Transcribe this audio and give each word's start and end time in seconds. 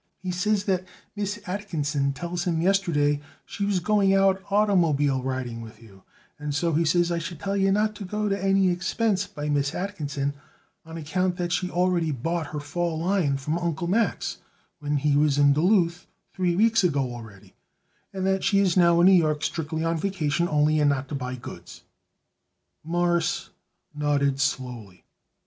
He 0.17 0.31
says 0.31 0.63
that 0.63 0.83
Miss 1.15 1.39
Atkinson 1.45 2.11
tells 2.11 2.45
him 2.45 2.59
yesterday 2.59 3.21
she 3.45 3.65
was 3.65 3.79
going 3.79 4.15
out 4.15 4.43
oitermobile 4.45 5.23
riding 5.23 5.61
with 5.61 5.79
you, 5.79 6.01
and 6.39 6.55
so 6.55 6.73
he 6.73 6.83
says 6.85 7.11
I 7.11 7.19
should 7.19 7.39
tell 7.39 7.55
you 7.55 7.71
not 7.71 7.93
to 7.97 8.03
go 8.05 8.27
to 8.27 8.43
any 8.43 8.71
expense 8.71 9.27
by 9.27 9.47
Miss 9.47 9.75
Atkinson, 9.75 10.33
on 10.87 10.97
account 10.97 11.37
that 11.37 11.51
she 11.51 11.69
already 11.69 12.09
bought 12.11 12.47
her 12.47 12.59
fall 12.59 12.97
line 12.97 13.37
from 13.37 13.59
Uncle 13.59 13.85
Max 13.85 14.37
when 14.79 14.97
he 14.97 15.15
was 15.15 15.37
in 15.37 15.53
Duluth 15.53 16.07
three 16.33 16.55
weeks 16.55 16.83
ago 16.83 17.13
already; 17.13 17.53
and 18.11 18.25
that 18.25 18.43
she 18.43 18.57
is 18.57 18.75
now 18.75 19.01
in 19.01 19.05
New 19.05 19.13
York 19.13 19.43
strictly 19.43 19.83
on 19.83 19.97
her 19.97 20.01
vacation 20.01 20.47
only, 20.49 20.79
and 20.79 20.89
not 20.89 21.09
to 21.09 21.13
buy 21.13 21.35
goods." 21.35 21.83
Morris 22.83 23.51
nodded 23.93 24.39
slowly. 24.39 25.03